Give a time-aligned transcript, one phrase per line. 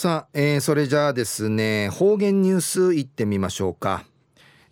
[0.00, 4.06] さあ、えー、それじゃあですね方言ニュースいってみましょうか、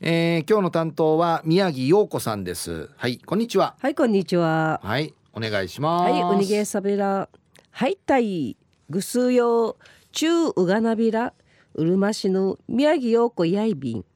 [0.01, 2.88] えー、今日の担当は宮城陽子さんです。
[2.96, 3.77] はいこんにちは。
[3.79, 4.80] はいこんにちは。
[4.83, 6.11] はいお願いします。
[6.11, 7.29] はいおにげさびら
[7.71, 8.56] はいたい。
[8.88, 9.77] ぐすよ
[10.12, 11.34] 中うがなびら。
[11.74, 14.06] うるま市の宮城陽子やいびん。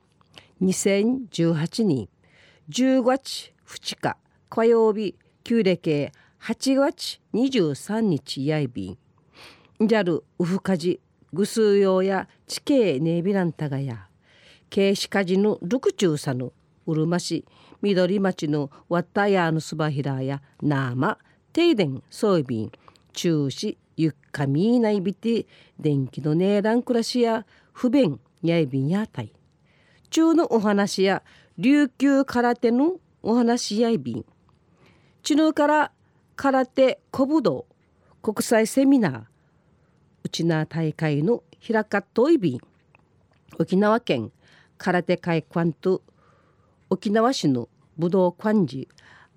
[0.63, 2.09] 2018年
[2.71, 4.17] 10月2日
[4.49, 6.09] 火曜日旧暦
[6.41, 8.99] 8月23日やいびん
[9.87, 11.01] JAL ウフカジ
[11.33, 14.07] グスーヨーや地形ネービランタガヤ
[14.71, 16.53] ケシカジのルクチューサヌ
[16.87, 17.45] うるま市
[17.81, 21.19] 緑町のワッタヤーのスバヒラーやナーマ
[21.53, 22.73] 停電ソイビン
[23.13, 25.47] 中止ゆっかみーないびて
[25.79, 29.33] 電気のネーラン暮らしや不便やいびんやたい。
[30.11, 31.23] 中のお話や
[31.59, 34.25] 琉球空手のお話やいびん。
[35.23, 35.93] 地ぬから
[36.37, 37.67] 空手古武道
[38.23, 39.32] 国際セミナー
[40.33, 42.59] うちな大会の開かといび
[43.59, 44.33] 沖縄県
[44.79, 46.01] 空手会館と
[46.89, 48.89] 沖縄市の武道館寺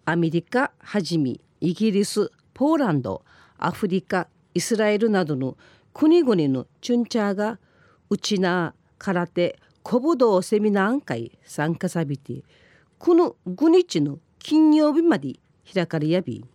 [0.06, 3.26] アメリカはじめイギリスポーランド
[3.58, 5.58] アフリカイスラエルなどの
[5.94, 7.60] 国々のチュンチャーが
[8.10, 12.46] うちな空手古武道セミナー会参加さびて
[13.00, 15.34] この5日の金曜日まで
[15.74, 16.46] 開かれやび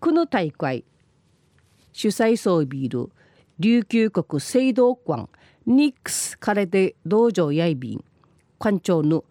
[0.00, 0.84] この大会
[1.92, 3.10] 主催層ビール
[3.58, 5.28] 琉球国聖堂館
[5.66, 8.04] ニックスカレデ道場やいびん
[8.58, 9.24] 館長の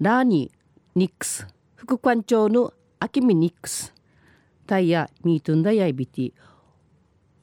[0.00, 3.94] ラーニーニックス副館長のアキミニックス
[4.66, 6.32] タイヤミートンダやいびて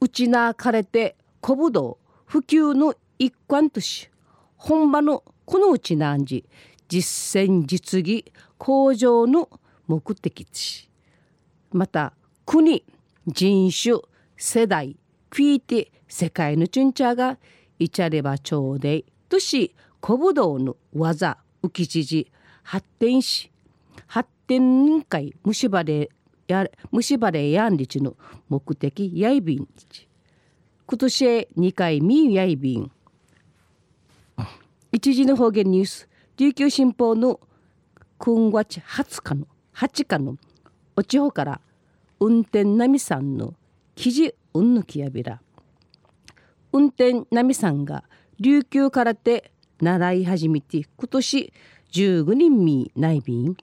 [0.00, 4.10] うちなかれて古武道普及の一環とし
[4.56, 6.44] 本場のこのうちなんじ
[6.88, 8.24] 実践実技
[8.58, 9.48] 向上の
[9.86, 10.88] 目的地。
[11.72, 12.12] また
[12.44, 12.84] 国
[13.26, 13.96] 人種
[14.36, 14.96] 世代
[15.30, 17.38] クイテ世界のチュンチャーが
[17.78, 22.26] イチャレバ朝でとし古武道の技浮き縮
[22.62, 23.50] 発展し
[24.06, 26.10] 発展会虫歯で
[26.48, 28.14] や虫歯でやんりちの
[28.48, 29.66] 目的やいびん
[30.86, 32.90] 今年2回みやいびん
[34.92, 37.40] 一時の方言ニュース琉球新報の
[38.18, 40.36] 今月20日の8日の
[40.94, 41.60] お地方から
[42.20, 43.54] 運転なみさんの
[43.96, 45.40] 記事うんぬきやびら。
[46.72, 48.04] 運転なみさんが
[48.38, 51.52] 琉球空手習い始めて今年
[51.92, 53.56] 15人み内便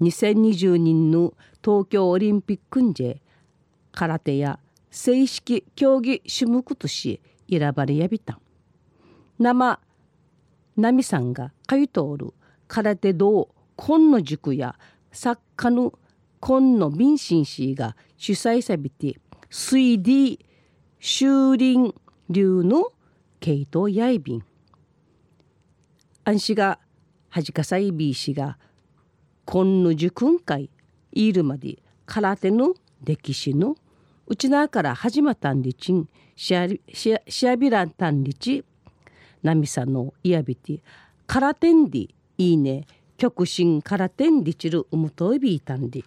[0.00, 3.20] 2020年の東京オリンピックんじ
[3.92, 4.58] 空手や
[4.90, 7.20] 正式競技種目とし
[7.50, 8.40] 選ばれやびた
[9.38, 9.78] 生
[10.76, 12.32] 奈美さんが通い通る
[12.66, 14.76] 空手道今野塾や
[15.12, 15.92] 作家の
[16.40, 19.18] 今野民進氏が主催さびて
[19.50, 20.44] 水利
[20.98, 21.94] 修林
[22.28, 22.92] 流の
[23.40, 24.44] 系統やいびん
[26.24, 26.78] 安氏が
[27.28, 28.58] はじかさいびいしが
[29.44, 30.70] 今野塾会
[31.12, 32.74] いるまで空手の
[33.04, 33.76] 歴史の
[34.26, 36.08] うちなから始まったんりちん。
[36.34, 36.66] しゃ
[37.28, 37.90] しゃびらん。
[37.90, 38.64] たんりち
[39.42, 40.82] なみさのいやびて
[41.28, 42.86] 空手んでいいね。
[43.16, 46.02] 極真空手んりちるうむといびいたんで。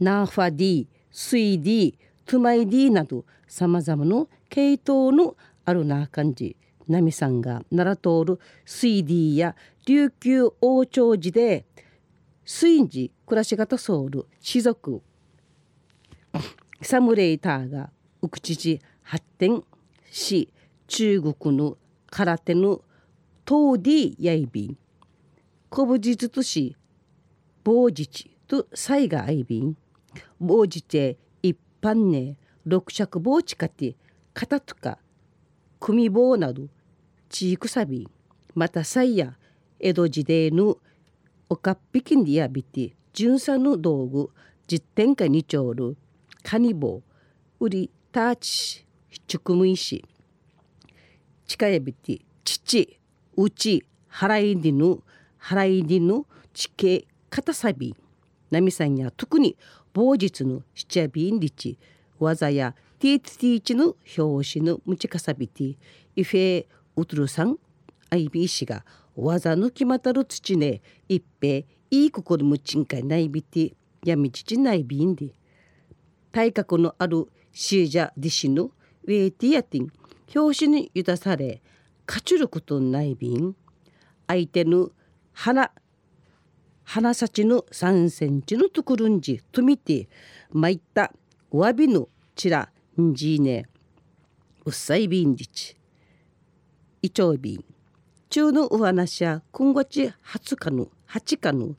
[0.00, 1.94] ナーファディスイディ
[2.28, 5.34] トゥマイディなどさまざまの系統の
[5.64, 9.56] あるな感じナミさんが奈良通る水ディや
[9.86, 11.64] 琉球王朝時で
[12.44, 15.00] 水寺暮らし方ソウル士族
[16.82, 17.88] サムレイターが
[18.20, 19.64] ウクチチ発展
[20.10, 20.52] し
[20.86, 21.78] 中国の
[22.10, 22.82] 空手の
[23.48, 24.76] 東ディヤイビン
[25.72, 26.76] 古武術とし
[27.64, 29.76] 棒術と災害アイビン
[30.38, 31.27] 棒術一
[31.80, 33.96] 般ね六尺棒ちかて
[34.34, 34.98] 肩とか
[35.80, 36.64] 組棒など
[37.28, 38.08] ちいくさび
[38.54, 39.34] またさいや
[39.80, 40.78] 江戸時代の
[41.48, 44.30] おかっぴきんでやびて巡査の道具
[44.66, 45.96] 実店下にちょる
[46.42, 47.02] カニ棒
[47.60, 48.84] 売りターチ
[49.26, 50.04] チュクムイシ
[51.46, 52.98] 近やびて父
[53.36, 54.98] うち払いでぬ
[55.40, 57.94] 払いでぬ地形片さび
[58.50, 59.56] なみさんや特に
[59.98, 61.76] 某日の七夜びんりち
[62.20, 65.76] 技やティーティーチの表紙のむちかさびて
[66.14, 67.56] イフェウトルさん
[68.08, 68.84] アイビー氏が
[69.16, 73.74] 技の決またる土ね一平いい心むちんかいないびて
[74.04, 75.32] やみちちないびんで
[76.30, 78.70] 体格のあるシージャディシの
[79.02, 79.92] ウェイティアティン
[80.32, 81.60] 表紙にゆだされ
[82.06, 83.56] 勝ちることないびん。
[84.28, 84.90] 相手の
[86.90, 90.08] 花花幸の3センチのところんじとみて
[90.50, 91.12] まいった
[91.50, 93.66] わびのちらんじね。
[94.64, 95.76] うっさいびんりち。
[97.02, 97.64] いちょうびん。
[98.30, 101.74] 中のお話や今月20日の8日の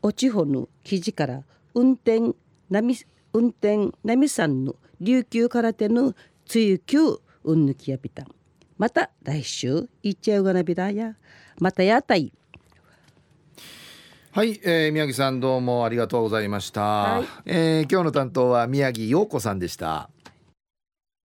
[0.00, 1.42] おちほの記事から
[1.74, 2.34] 運転
[2.70, 2.96] なみ
[3.34, 6.14] 運転なみさんの琉球空手の
[6.46, 8.24] 追求うんぬきやびた。
[8.78, 11.16] また来週いっちゃうがなびらや。
[11.58, 12.32] またやたい
[14.34, 20.08] はい、えー、宮城さんどうもありがとうございました、はい、えー、今日の担当は宮城陽子さんでした